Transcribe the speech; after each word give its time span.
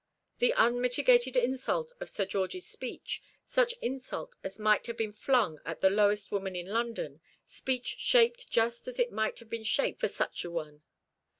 The 0.39 0.55
unmitigated 0.57 1.37
insult 1.37 1.93
of 1.99 2.09
Sir 2.09 2.25
George's 2.25 2.65
speech, 2.65 3.21
such 3.45 3.75
insult 3.83 4.33
as 4.43 4.57
might 4.57 4.87
have 4.87 4.97
been 4.97 5.13
flung 5.13 5.59
at 5.63 5.81
the 5.81 5.91
lowest 5.91 6.31
woman 6.31 6.55
in 6.55 6.65
London, 6.65 7.21
speech 7.45 7.97
shaped 7.99 8.49
just 8.49 8.87
as 8.87 8.97
it 8.97 9.11
might 9.11 9.37
have 9.37 9.49
been 9.51 9.61
shaped 9.63 9.99
for 9.99 10.07
such 10.07 10.43
an 10.43 10.53
one. 10.53 10.81